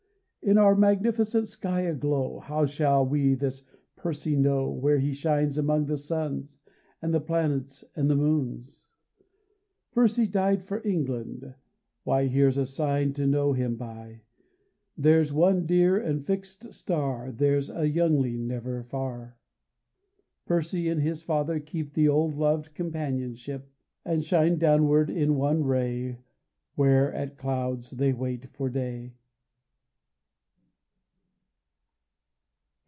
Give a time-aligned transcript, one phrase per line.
[0.43, 3.63] In our magnificent sky aglow How shall we this
[3.95, 6.57] Percy know Where he shines among the suns
[6.99, 8.83] And the planets and the moons?
[9.93, 11.53] Percy died for England,
[12.05, 14.23] why, Here's a sign to know him by!
[14.97, 19.37] There's one dear and fixed star, There's a youngling never far.
[20.47, 23.69] Percy and his father keep The old loved companionship,
[24.03, 26.17] And shine downward in one ray
[26.73, 29.13] Where at Clouds they wait for day.